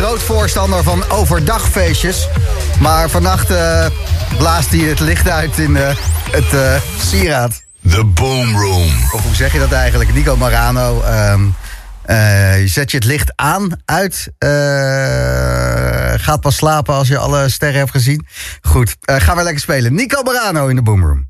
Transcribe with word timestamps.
groot 0.00 0.22
voorstander 0.22 0.82
van 0.82 1.10
overdagfeestjes. 1.10 2.28
Maar 2.78 3.10
vannacht 3.10 3.50
uh, 3.50 3.86
blaast 4.36 4.70
hij 4.70 4.78
het 4.78 5.00
licht 5.00 5.28
uit 5.28 5.58
in 5.58 5.70
uh, 5.70 5.88
het 6.30 6.52
uh, 6.52 6.74
sieraad. 6.98 7.62
The 7.88 8.04
Boom 8.04 8.56
Room. 8.56 8.90
Of 9.12 9.22
hoe 9.22 9.34
zeg 9.34 9.52
je 9.52 9.58
dat 9.58 9.72
eigenlijk? 9.72 10.14
Nico 10.14 10.36
Marano. 10.36 11.02
Um, 11.32 11.54
zet 12.66 12.90
je 12.90 12.96
het 12.96 13.04
licht 13.04 13.32
aan, 13.36 13.80
uit. 13.84 14.32
gaat 16.22 16.40
pas 16.40 16.56
slapen 16.56 16.94
als 16.94 17.08
je 17.08 17.18
alle 17.18 17.48
sterren 17.48 17.78
hebt 17.78 17.90
gezien. 17.90 18.26
Goed, 18.62 18.96
gaan 19.00 19.36
we 19.36 19.42
lekker 19.42 19.60
spelen. 19.60 19.94
Nico 19.94 20.22
Marano 20.22 20.66
in 20.66 20.76
de 20.76 20.82
Boom 20.82 21.04
Room. 21.04 21.29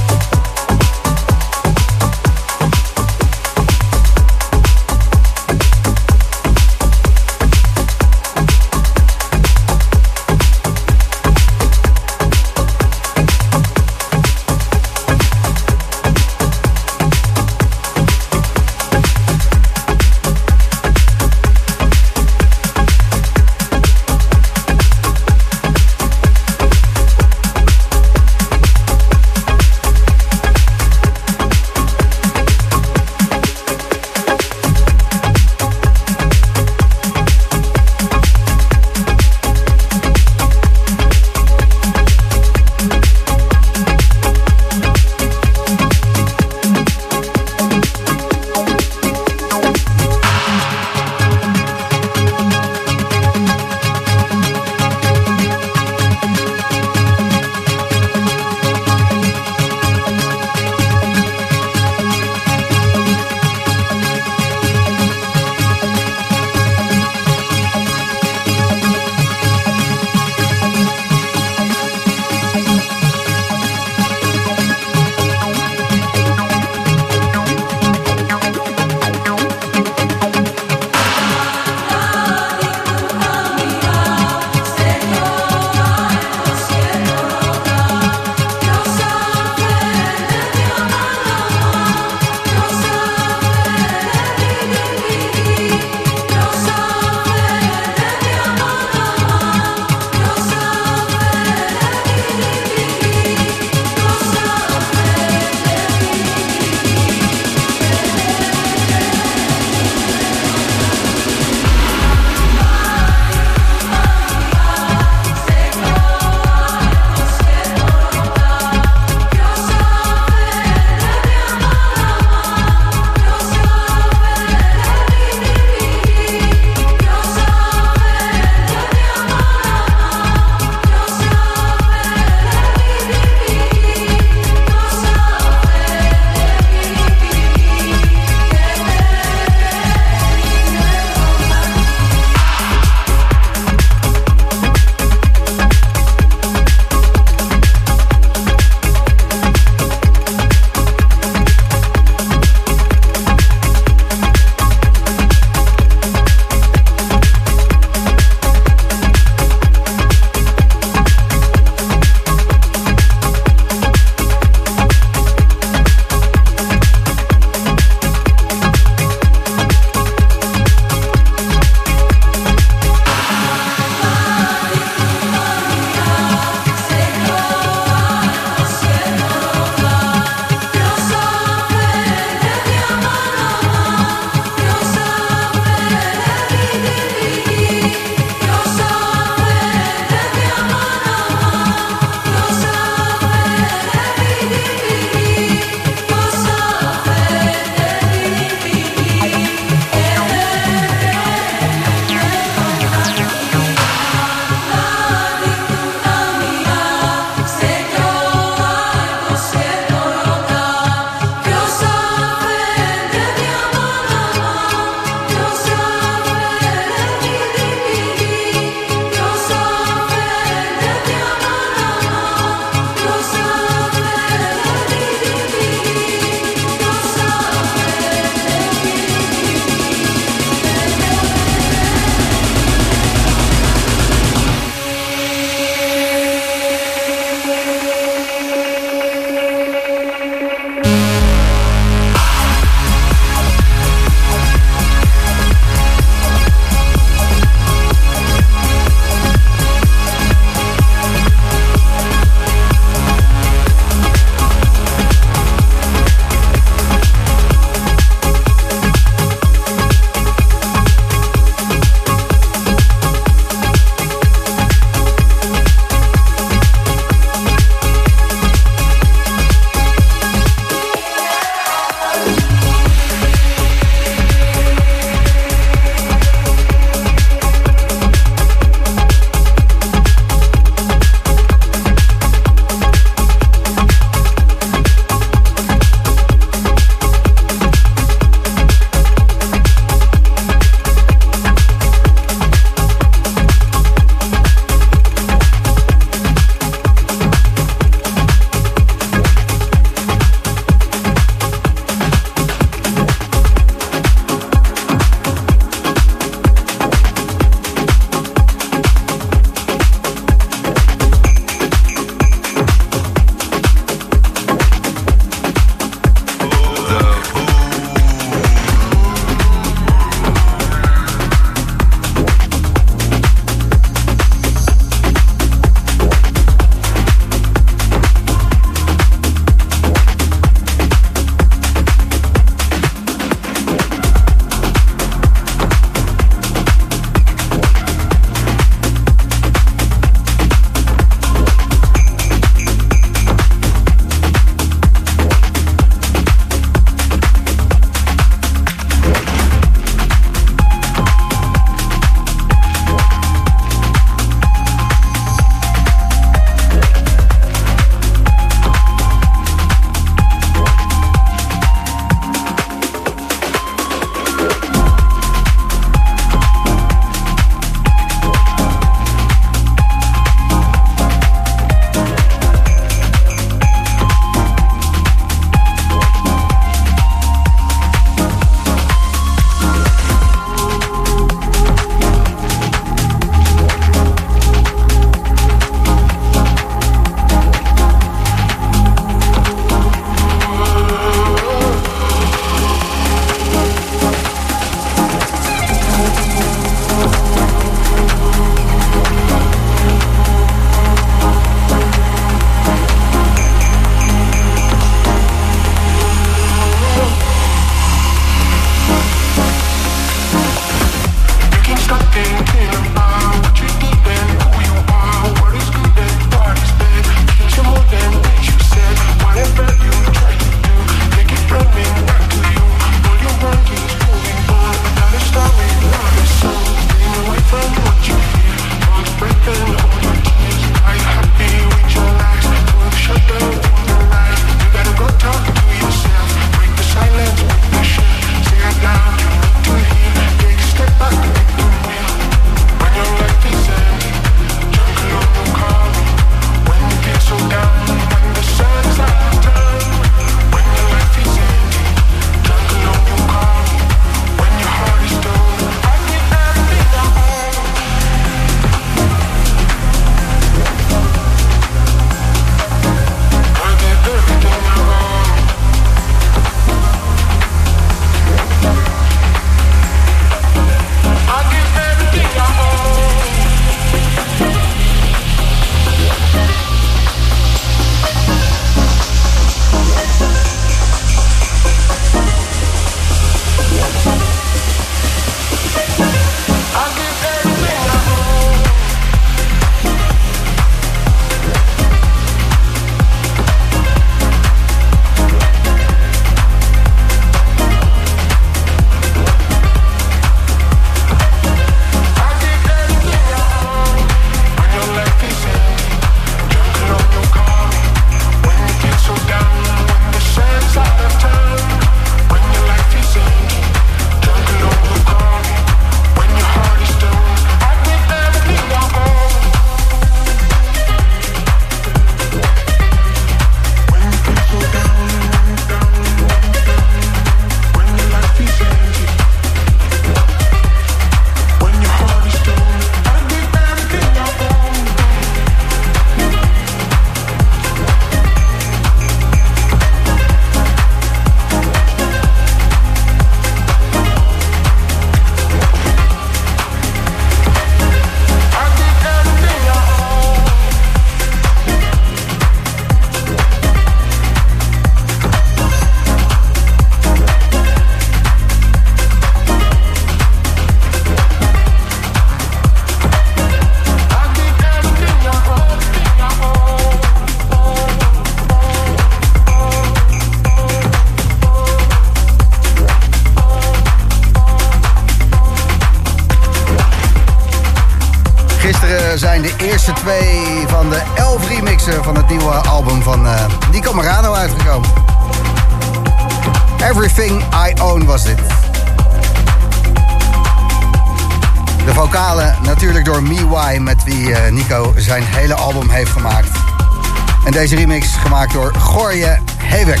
Deze 597.54 597.76
remix 597.76 598.06
gemaakt 598.16 598.52
door 598.52 598.74
Gorje 598.78 599.38
Hewek. 599.56 600.00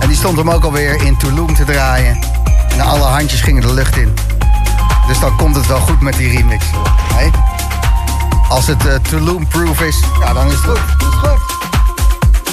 En 0.00 0.08
die 0.08 0.16
stond 0.16 0.36
hem 0.36 0.50
ook 0.50 0.64
alweer 0.64 1.02
in 1.02 1.16
Tulum 1.16 1.54
te 1.54 1.64
draaien. 1.64 2.18
En 2.70 2.80
alle 2.80 3.04
handjes 3.04 3.40
gingen 3.40 3.62
de 3.62 3.74
lucht 3.74 3.96
in. 3.96 4.14
Dus 5.06 5.20
dan 5.20 5.36
komt 5.36 5.56
het 5.56 5.66
wel 5.66 5.80
goed 5.80 6.00
met 6.00 6.16
die 6.16 6.30
remix. 6.30 6.64
Nee? 7.16 7.30
Als 8.48 8.66
het 8.66 8.84
uh, 8.84 8.94
Tulum-proof 8.94 9.80
is, 9.80 10.00
ja, 10.20 10.32
dan 10.32 10.46
is 10.46 10.52
het 10.52 10.60
goed. 10.62 10.78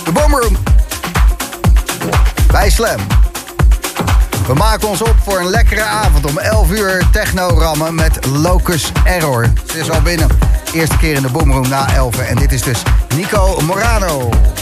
De 0.06 0.12
Boomroom. 0.12 0.58
Bij 2.52 2.70
Slam. 2.70 3.00
We 4.48 4.54
maken 4.54 4.88
ons 4.88 5.02
op 5.02 5.16
voor 5.24 5.40
een 5.40 5.50
lekkere 5.50 5.84
avond 5.84 6.26
om 6.26 6.38
11 6.38 6.72
uur 6.72 7.08
techno-rammen 7.12 7.96
met 7.96 8.26
Locus 8.26 8.92
Error. 9.04 9.54
Ze 9.72 9.80
is 9.80 9.90
al 9.90 10.02
binnen. 10.02 10.28
Eerste 10.74 10.98
keer 10.98 11.16
in 11.16 11.22
de 11.22 11.30
Boomroom 11.30 11.70
na 11.70 11.94
11. 11.94 12.18
En 12.18 12.36
dit 12.36 12.52
is 12.52 12.62
dus 12.62 12.84
Nico 13.16 13.62
Morano. 13.62 14.55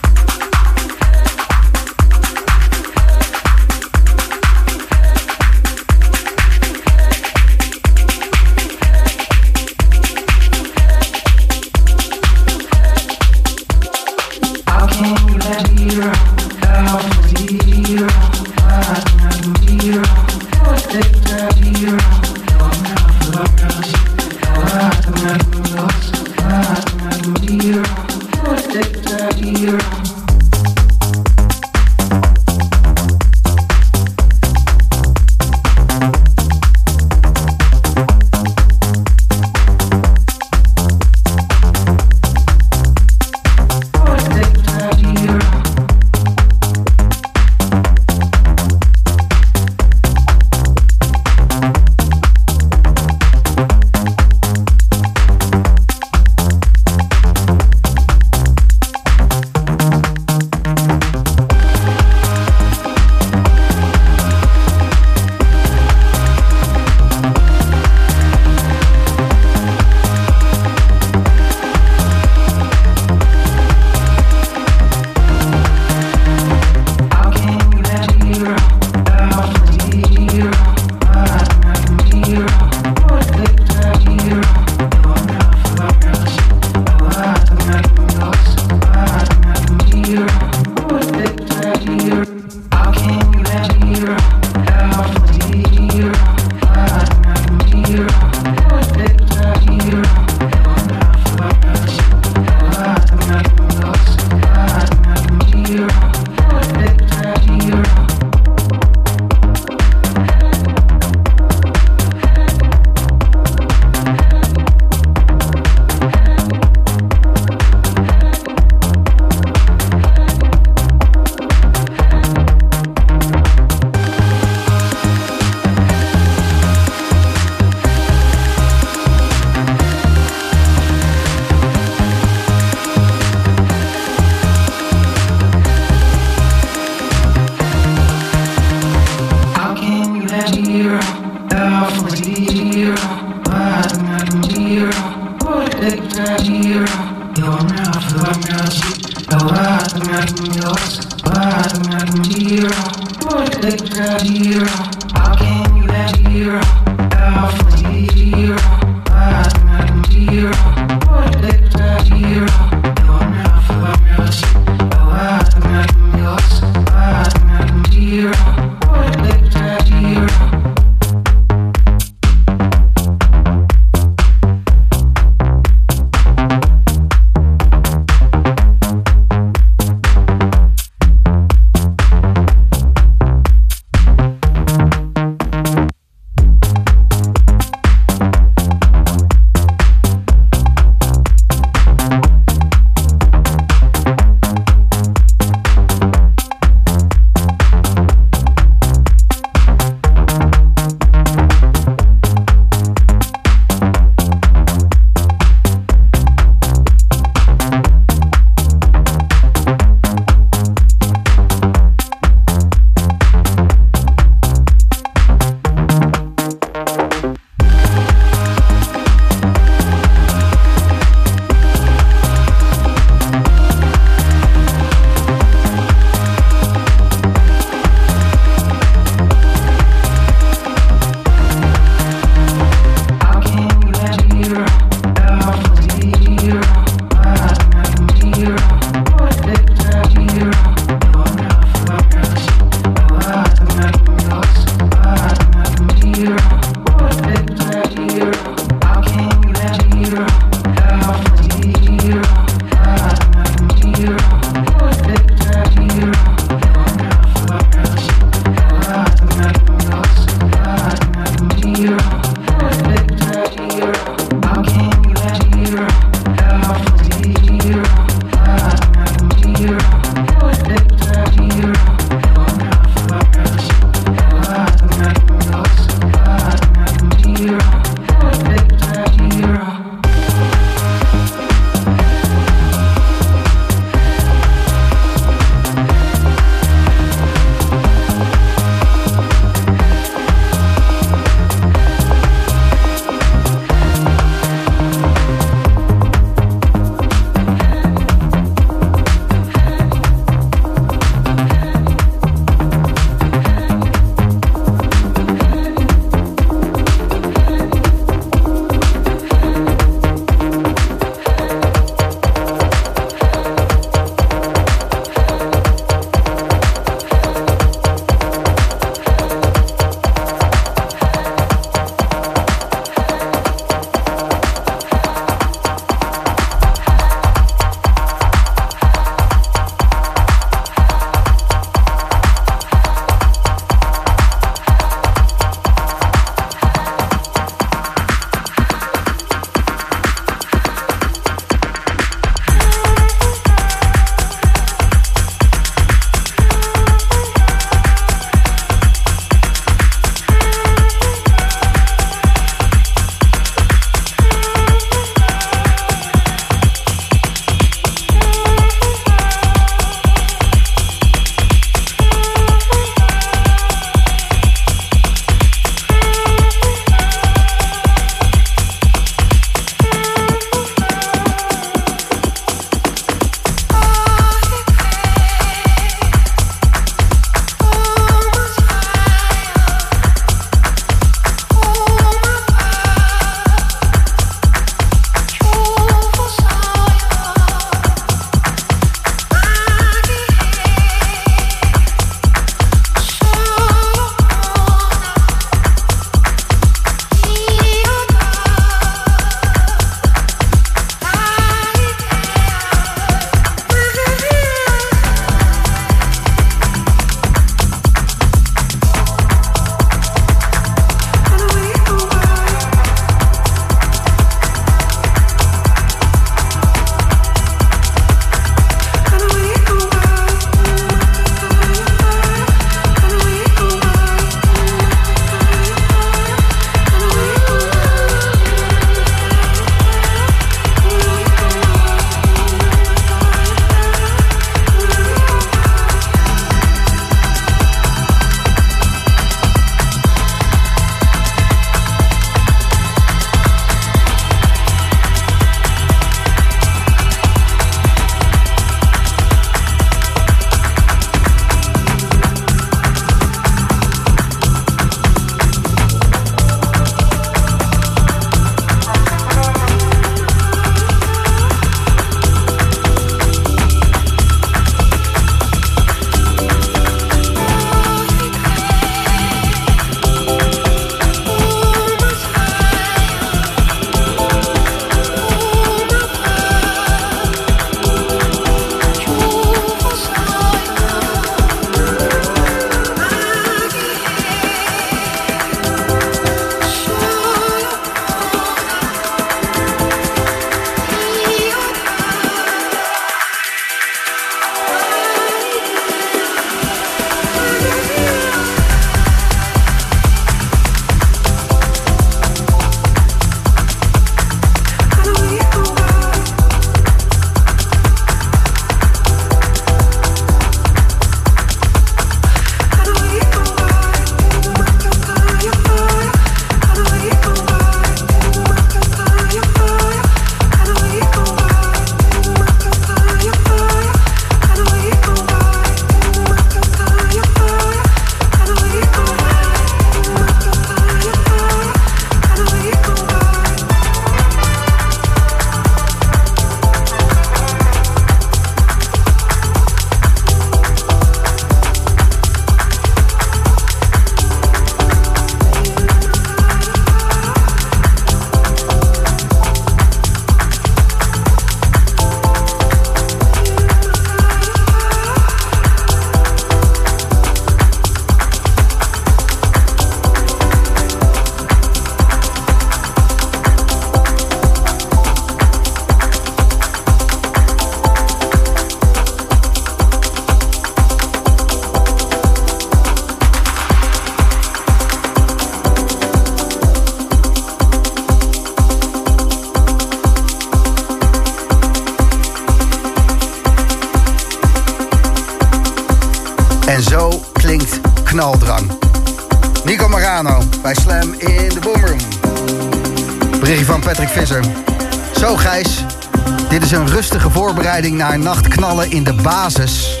Naar 597.98 598.18
nachtknallen 598.18 598.90
in 598.90 599.04
de 599.04 599.12
basis. 599.12 600.00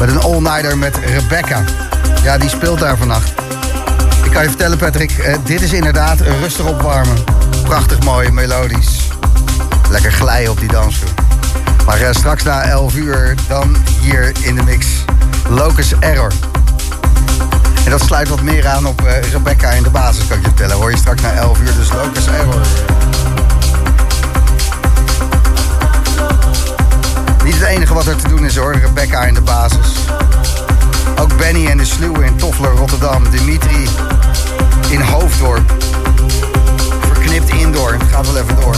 Met 0.00 0.08
een 0.08 0.20
all-nighter 0.20 0.78
met 0.78 0.98
Rebecca. 1.04 1.64
Ja, 2.22 2.38
die 2.38 2.48
speelt 2.48 2.78
daar 2.78 2.96
vannacht. 2.96 3.32
Ik 4.24 4.30
kan 4.30 4.42
je 4.42 4.48
vertellen 4.48 4.78
Patrick, 4.78 5.10
eh, 5.10 5.36
dit 5.44 5.60
is 5.60 5.72
inderdaad 5.72 6.20
rustig 6.20 6.66
opwarmen. 6.66 7.16
Prachtig 7.64 8.02
mooi, 8.04 8.30
melodisch. 8.30 9.08
Lekker 9.90 10.12
glijden 10.12 10.50
op 10.50 10.58
die 10.58 10.68
dansvloer. 10.68 11.10
Maar 11.86 12.00
uh, 12.00 12.08
straks 12.10 12.42
na 12.42 12.62
11 12.62 12.94
uur 12.94 13.34
dan 13.48 13.76
hier 14.00 14.32
in 14.40 14.54
de 14.54 14.62
mix 14.62 14.86
Locus 15.48 15.92
Error. 15.98 16.32
En 17.84 17.90
dat 17.90 18.02
sluit 18.02 18.28
wat 18.28 18.42
meer 18.42 18.66
aan 18.66 18.86
op 18.86 19.02
uh, 19.02 19.30
Rebecca 19.32 19.70
in 19.70 19.82
de 19.82 19.90
basis, 19.90 20.26
kan 20.26 20.36
je 20.36 20.42
vertellen. 20.42 20.76
Hoor 20.76 20.90
je 20.90 20.96
straks 20.96 21.22
na 21.22 21.32
11 21.32 21.60
uur, 21.60 21.74
dus 21.74 21.92
Locus 21.92 22.26
Error. 22.26 22.60
Het 27.62 27.70
enige 27.70 27.94
wat 27.94 28.06
er 28.06 28.16
te 28.16 28.28
doen 28.28 28.44
is 28.44 28.56
hoor, 28.56 28.74
Rebecca 28.76 29.24
in 29.24 29.34
de 29.34 29.40
basis. 29.40 29.96
Ook 31.20 31.36
Benny 31.36 31.66
en 31.66 31.76
de 31.76 31.84
Sluwe 31.84 32.24
in 32.24 32.36
Toffler, 32.36 32.70
Rotterdam. 32.70 33.30
Dimitri 33.30 33.88
in 34.90 35.00
Hoofddorp. 35.00 35.74
Verknipt 37.00 37.48
indoor. 37.48 37.96
Gaat 38.10 38.32
wel 38.32 38.42
even 38.42 38.56
door. 38.56 38.76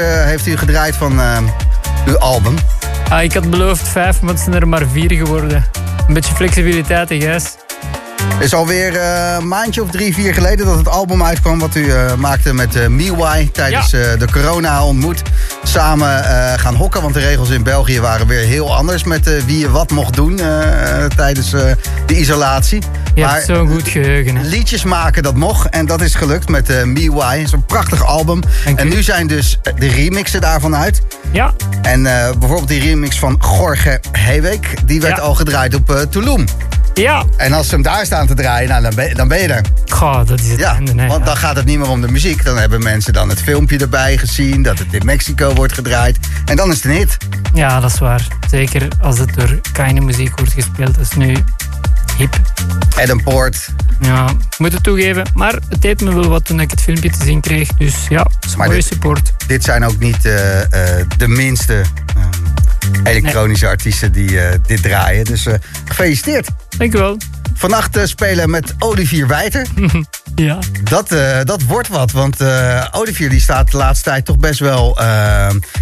Heeft 0.00 0.46
u 0.46 0.56
gedraaid 0.56 0.96
van 0.96 1.18
uh, 1.20 1.38
uw 2.06 2.18
album? 2.18 2.54
Ah, 3.08 3.22
ik 3.22 3.32
had 3.32 3.50
beloofd 3.50 3.88
vijf, 3.88 4.20
maar 4.20 4.34
het 4.34 4.42
zijn 4.42 4.54
er 4.54 4.68
maar 4.68 4.86
vier 4.92 5.12
geworden. 5.12 5.64
Een 6.08 6.14
beetje 6.14 6.34
flexibiliteit, 6.34 7.08
Gijs. 7.08 7.44
Het 8.34 8.42
is 8.42 8.54
alweer 8.54 8.92
uh, 8.92 9.36
een 9.38 9.48
maandje 9.48 9.82
of 9.82 9.90
drie, 9.90 10.14
vier 10.14 10.34
geleden 10.34 10.66
dat 10.66 10.76
het 10.76 10.88
album 10.88 11.22
uitkwam... 11.22 11.58
wat 11.58 11.74
u 11.74 11.84
uh, 11.84 12.14
maakte 12.14 12.54
met 12.54 12.76
uh, 12.76 12.86
Miwai 12.86 13.50
tijdens 13.50 13.90
ja. 13.90 14.16
de 14.16 14.26
corona-ontmoet. 14.32 15.22
Samen 15.62 16.24
gaan 16.58 16.74
hokken, 16.74 17.02
want 17.02 17.14
de 17.14 17.20
regels 17.20 17.50
in 17.50 17.62
België 17.62 18.00
waren 18.00 18.26
weer 18.26 18.46
heel 18.46 18.76
anders... 18.76 19.04
met 19.04 19.44
wie 19.46 19.58
je 19.58 19.70
wat 19.70 19.90
mocht 19.90 20.14
doen 20.14 20.40
tijdens 21.16 21.50
de 21.50 21.76
isolatie. 22.06 22.82
Je 23.14 23.22
maar, 23.22 23.34
hebt 23.34 23.46
zo'n 23.46 23.68
goed 23.68 23.88
geheugen. 23.88 24.36
Hè? 24.36 24.42
Liedjes 24.48 24.84
maken, 24.84 25.22
dat 25.22 25.34
mocht. 25.34 25.68
En 25.68 25.86
dat 25.86 26.00
is 26.00 26.14
gelukt 26.14 26.48
met 26.48 26.70
uh, 26.70 26.82
Me 26.82 27.24
Het 27.24 27.46
is 27.46 27.52
een 27.52 27.64
prachtig 27.64 28.04
album. 28.04 28.40
En 28.76 28.88
nu 28.88 29.02
zijn 29.02 29.26
dus 29.26 29.58
de 29.78 29.86
remixen 29.86 30.40
daarvan 30.40 30.76
uit. 30.76 31.02
Ja. 31.30 31.52
En 31.82 32.00
uh, 32.00 32.30
bijvoorbeeld 32.38 32.68
die 32.68 32.80
remix 32.80 33.18
van 33.18 33.42
Gorge 33.42 34.00
Heewek. 34.12 34.74
Die 34.84 35.00
werd 35.00 35.20
al 35.20 35.34
gedraaid 35.34 35.74
op 35.74 35.90
uh, 35.90 36.00
Tulum. 36.00 36.44
Ja. 36.94 37.24
En 37.36 37.52
als 37.52 37.68
ze 37.68 37.74
hem 37.74 37.82
daar 37.82 38.04
staan 38.04 38.26
te 38.26 38.34
draaien, 38.34 38.68
nou, 38.68 38.82
dan, 38.82 38.94
ben, 38.94 39.14
dan 39.14 39.28
ben 39.28 39.38
je 39.38 39.48
er. 39.48 39.64
Goh, 39.86 40.26
dat 40.26 40.40
is 40.40 40.50
het 40.50 40.58
Ja, 40.58 40.74
einde. 40.74 41.06
want 41.06 41.26
dan 41.26 41.36
gaat 41.36 41.56
het 41.56 41.64
niet 41.64 41.78
meer 41.78 41.88
om 41.88 42.00
de 42.00 42.10
muziek. 42.10 42.44
Dan 42.44 42.58
hebben 42.58 42.82
mensen 42.82 43.12
dan 43.12 43.28
het 43.28 43.42
filmpje 43.42 43.78
erbij 43.78 44.16
gezien, 44.16 44.62
dat 44.62 44.78
het 44.78 44.92
in 44.92 45.04
Mexico 45.04 45.54
wordt 45.54 45.72
gedraaid. 45.72 46.18
En 46.44 46.56
dan 46.56 46.70
is 46.70 46.76
het 46.76 46.84
een 46.84 46.90
hit. 46.90 47.16
Ja, 47.54 47.80
dat 47.80 47.92
is 47.92 47.98
waar. 47.98 48.26
Zeker 48.50 48.88
als 49.00 49.18
het 49.18 49.34
door 49.34 49.60
keine 49.72 50.00
muziek 50.00 50.38
wordt 50.38 50.52
gespeeld. 50.52 50.94
Dat 50.94 51.04
is 51.04 51.16
nu 51.16 51.36
hip. 52.16 52.40
Adam 53.00 53.22
Poort. 53.22 53.68
Ja, 54.00 54.28
ik 54.28 54.58
moet 54.58 54.72
het 54.72 54.82
toegeven. 54.82 55.26
Maar 55.34 55.58
het 55.68 55.82
deed 55.82 56.00
me 56.00 56.14
wel 56.14 56.28
wat 56.28 56.44
toen 56.44 56.60
ik 56.60 56.70
het 56.70 56.80
filmpje 56.80 57.10
te 57.10 57.24
zien 57.24 57.40
kreeg. 57.40 57.68
Dus 57.68 57.94
ja, 58.08 58.26
mooie 58.56 58.70
dit- 58.70 58.84
support. 58.84 59.32
Dit 59.46 59.64
zijn 59.64 59.84
ook 59.84 59.98
niet 59.98 60.24
eh, 60.24 60.60
eh, 60.62 61.06
de 61.16 61.28
minste 61.28 61.82
ehm, 62.16 63.06
elektronische 63.06 63.66
artiesten 63.68 64.12
die 64.12 64.40
eh, 64.40 64.58
dit 64.66 64.82
draaien. 64.82 65.24
Dus 65.24 65.46
gefeliciteerd. 65.84 66.48
Dankjewel. 66.78 67.16
Vannacht 67.54 67.98
spelen 68.04 68.50
met 68.50 68.74
Olivier 68.78 69.26
Wijter. 69.26 69.66
Ja. 70.42 70.58
Dat, 70.82 71.12
eh, 71.12 71.38
dat 71.44 71.62
wordt 71.62 71.88
wat, 71.88 72.12
want 72.12 72.40
eh, 72.40 72.86
Olivier 72.90 73.30
die 73.30 73.40
staat 73.40 73.70
de 73.70 73.76
laatste 73.76 74.10
tijd 74.10 74.24
toch 74.24 74.38
best 74.38 74.60
wel 74.60 74.98
eh, 74.98 75.06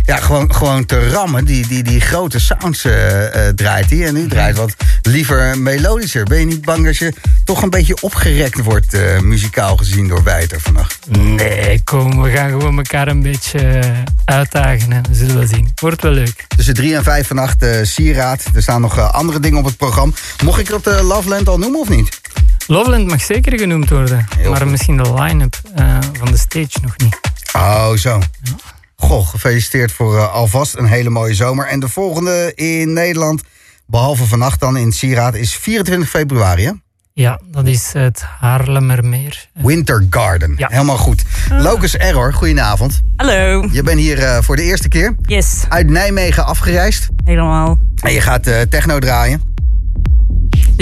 ja, 0.05 0.17
gewoon, 0.17 0.55
gewoon 0.55 0.87
te 0.87 1.09
rammen. 1.09 1.45
Die, 1.45 1.67
die, 1.67 1.83
die 1.83 2.01
grote 2.01 2.41
sounds 2.41 2.87
draait 3.55 3.91
hij 3.91 4.07
en 4.07 4.15
nu 4.15 4.29
draait 4.29 4.57
wat 4.57 4.75
liever 5.03 5.59
melodischer. 5.59 6.25
Ben 6.25 6.39
je 6.39 6.47
niet 6.47 6.65
bang 6.65 6.85
dat 6.85 6.97
je 6.97 7.13
toch 7.45 7.63
een 7.63 7.71
beetje 7.71 7.97
opgerekt 8.01 8.63
wordt, 8.63 8.97
muzikaal 9.23 9.77
gezien 9.77 10.09
door 10.09 10.23
Wijter 10.23 10.61
vannacht? 10.61 10.99
Nee, 11.19 11.81
kom, 11.85 12.23
we 12.23 12.31
gaan 12.31 12.51
gewoon 12.51 12.77
elkaar 12.77 13.09
een 13.09 13.23
beetje 13.23 13.81
uitdagen. 14.25 14.93
En 14.93 15.03
we 15.09 15.15
zullen 15.15 15.37
wel 15.37 15.47
zien. 15.47 15.73
Wordt 15.75 16.03
wel 16.03 16.13
leuk. 16.13 16.45
Tussen 16.57 16.75
drie 16.75 16.97
en 16.97 17.03
vijf 17.03 17.27
vannacht 17.27 17.67
Sieraad. 17.83 18.45
Er 18.55 18.63
staan 18.63 18.81
nog 18.81 19.13
andere 19.13 19.41
dingen 19.41 19.59
op 19.59 19.65
het 19.65 19.77
programma. 19.77 20.13
Mocht 20.45 20.61
ik 20.61 20.69
dat 20.69 21.03
Loveland 21.03 21.49
al 21.49 21.59
noemen 21.59 21.81
of 21.81 21.89
niet? 21.89 22.21
Loveland 22.71 23.07
mag 23.07 23.21
zeker 23.23 23.59
genoemd 23.59 23.91
worden. 23.91 24.27
Heel 24.37 24.51
maar 24.51 24.61
goed. 24.61 24.71
misschien 24.71 24.97
de 24.97 25.15
line-up 25.15 25.61
eh, 25.75 25.99
van 26.13 26.31
de 26.31 26.37
stage 26.39 26.79
nog 26.83 26.97
niet. 26.97 27.21
Oh, 27.53 27.93
zo. 27.93 28.21
Goh, 28.97 29.29
gefeliciteerd 29.29 29.93
voor 29.93 30.17
eh, 30.17 30.33
alvast 30.33 30.77
een 30.77 30.85
hele 30.87 31.11
mooie 31.11 31.35
zomer. 31.35 31.67
En 31.67 31.81
de 31.81 31.89
volgende 31.89 32.53
in 32.55 32.93
Nederland, 32.93 33.43
behalve 33.87 34.25
vannacht 34.25 34.61
dan 34.61 34.77
in 34.77 34.93
Sieraad, 34.93 35.35
is 35.35 35.55
24 35.57 36.09
februari, 36.09 36.65
hè? 36.65 36.73
Ja, 37.13 37.41
dat 37.45 37.67
is 37.67 37.93
het 37.93 38.23
Haarlemmermeer. 38.41 39.49
Winter 39.55 40.07
Garden. 40.11 40.55
Ja. 40.57 40.69
Helemaal 40.71 40.97
goed. 40.99 41.23
Locus 41.49 41.97
Error, 41.97 42.33
goedenavond. 42.33 43.01
Hallo. 43.17 43.69
Je 43.73 43.83
bent 43.83 43.99
hier 43.99 44.19
eh, 44.19 44.39
voor 44.43 44.57
de 44.57 44.63
eerste 44.63 44.89
keer 44.89 45.15
Yes, 45.23 45.65
uit 45.69 45.89
Nijmegen 45.91 46.45
afgereisd. 46.47 47.09
helemaal. 47.25 47.79
En 48.03 48.13
je 48.13 48.21
gaat 48.21 48.47
eh, 48.47 48.61
techno 48.61 48.99
draaien. 48.99 49.43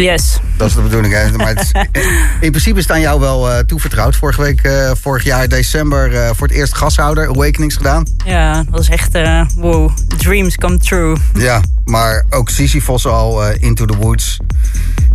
Yes. 0.03 0.39
Dat 0.57 0.69
is 0.69 0.75
de 0.75 0.81
bedoeling. 0.81 1.15
Hè? 1.15 1.31
Maar 1.37 1.47
het 1.55 1.61
is- 1.61 1.73
in 2.47 2.51
principe 2.51 2.83
staan 2.83 3.01
jou 3.01 3.21
wel 3.21 3.51
eh, 3.51 3.59
toevertrouwd. 3.59 4.17
Vorige 4.17 4.41
week, 4.43 4.61
eh, 4.63 4.91
vorig 5.01 5.25
jaar 5.25 5.49
december, 5.49 6.15
eh, 6.15 6.31
voor 6.35 6.47
het 6.47 6.57
eerst 6.57 6.75
gashouder, 6.75 7.29
Awakenings 7.29 7.77
gedaan. 7.77 8.07
Ja, 8.25 8.55
dat 8.55 8.67
was 8.71 8.89
echt, 8.89 9.19
wow, 9.57 9.91
dreams 10.17 10.57
come 10.57 10.79
true. 10.79 11.17
Ja, 11.49 11.61
maar 11.85 12.25
ook 12.31 12.49
Sisyphos 12.49 13.07
al 13.07 13.51
Into 13.53 13.85
the 13.85 13.97
Woods. 13.97 14.37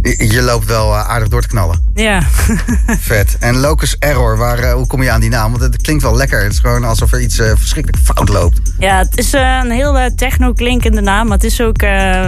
Je, 0.02 0.32
je 0.32 0.42
loopt 0.42 0.66
wel 0.66 0.96
aardig 0.96 1.28
door 1.28 1.42
te 1.42 1.48
knallen. 1.48 1.92
Ja, 1.94 2.22
Vet. 3.00 3.38
En 3.40 3.58
Locus 3.60 3.96
Error, 4.00 4.38
waar, 4.38 4.72
hoe 4.72 4.88
kom 4.88 5.04
je 5.04 5.12
aan 5.12 5.20
die 5.22 5.30
naam? 5.30 5.52
Want 5.52 5.64
het 5.64 5.82
klinkt 5.82 6.04
wel 6.04 6.16
lekker. 6.16 6.44
Het 6.44 6.52
is 6.52 6.60
gewoon 6.60 6.84
alsof 6.84 7.12
er 7.14 7.22
iets 7.22 7.36
verschrikkelijk 7.36 8.04
fout 8.04 8.30
loopt. 8.30 8.62
ja 8.80 8.98
het 8.98 9.18
is 9.18 9.34
een 9.34 9.72
heel 9.72 10.10
techno-klinkende 10.16 11.02
naam, 11.02 11.28
maar 11.28 11.36
het 11.38 11.46
is 11.46 11.62
ook... 11.62 11.78
eh, 11.82 12.26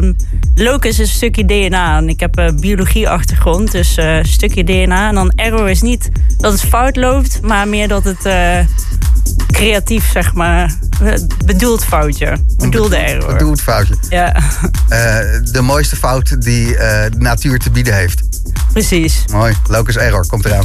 locus 0.56 0.99
is 0.99 1.10
een 1.10 1.16
stukje 1.16 1.45
DNA 1.45 1.97
en 1.97 2.10
ik 2.10 2.20
heb 2.20 2.38
biologie-achtergrond, 2.53 3.71
dus 3.71 3.97
eh, 3.97 4.15
een 4.17 4.25
stukje 4.25 4.63
DNA. 4.63 5.07
En 5.07 5.15
dan 5.15 5.31
error 5.35 5.69
is 5.69 5.81
niet 5.81 6.09
dat 6.37 6.51
het 6.51 6.61
fout 6.61 6.95
loopt, 6.95 7.41
maar 7.41 7.67
meer 7.67 7.87
dat 7.87 8.03
het 8.03 8.25
eh, 8.25 8.59
creatief, 9.51 10.11
zeg 10.11 10.33
maar, 10.33 10.73
eh, 11.03 11.13
bedoeld 11.45 11.85
foutje. 11.85 12.37
Bedoelde 12.57 12.95
error. 12.97 13.37
Doe 13.37 13.51
het 13.51 13.61
foutje. 13.61 13.95
Ja, 14.09 14.35
Eh, 14.89 15.17
de 15.51 15.61
mooiste 15.61 15.95
fout 15.95 16.41
die 16.41 16.77
eh, 16.77 17.11
de 17.11 17.17
natuur 17.17 17.59
te 17.59 17.69
bieden 17.69 17.95
heeft. 17.95 18.21
precies. 18.71 19.23
Mooi. 19.31 19.53
Locus 19.67 19.95
Error 19.97 20.27
komt 20.27 20.45
eraan. 20.45 20.63